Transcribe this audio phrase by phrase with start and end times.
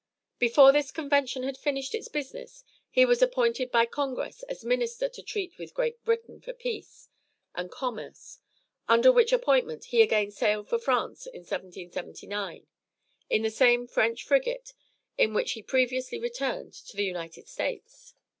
[0.39, 5.21] Before this convention had finished its business he was appointed by congress as minister to
[5.21, 7.07] treat with Great Britain for peace,
[7.53, 8.39] and commerce,
[8.87, 12.65] under which appointment he again sailed for France in 1779,
[13.29, 14.73] in the same French frigate
[15.19, 18.15] in which he previously returned to the United States.